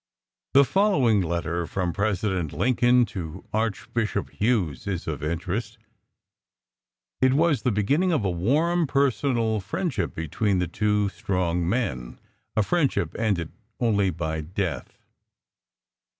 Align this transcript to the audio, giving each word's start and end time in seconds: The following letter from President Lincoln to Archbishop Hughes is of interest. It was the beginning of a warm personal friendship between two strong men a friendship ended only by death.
The 0.55 0.65
following 0.65 1.21
letter 1.21 1.67
from 1.67 1.93
President 1.93 2.53
Lincoln 2.53 3.05
to 3.13 3.45
Archbishop 3.53 4.31
Hughes 4.31 4.87
is 4.87 5.05
of 5.05 5.21
interest. 5.21 5.77
It 7.21 7.33
was 7.35 7.61
the 7.61 7.71
beginning 7.71 8.11
of 8.11 8.25
a 8.25 8.31
warm 8.31 8.87
personal 8.87 9.59
friendship 9.59 10.15
between 10.15 10.59
two 10.71 11.09
strong 11.09 11.69
men 11.69 12.19
a 12.57 12.63
friendship 12.63 13.13
ended 13.15 13.51
only 13.79 14.09
by 14.09 14.41
death. 14.41 14.97